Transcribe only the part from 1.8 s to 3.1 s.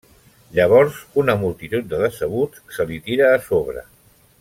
de decebuts se li